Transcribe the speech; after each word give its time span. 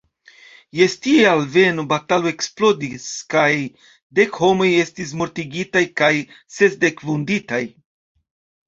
Je 0.77 0.85
ties 1.07 1.27
alveno 1.31 1.85
batalo 1.91 2.31
eksplodis 2.31 3.07
kaj 3.35 3.51
dek 4.21 4.41
homoj 4.47 4.71
estis 4.87 5.15
mortigitaj 5.23 5.87
kaj 6.03 6.13
sesdek 6.59 7.07
vunditaj. 7.13 7.65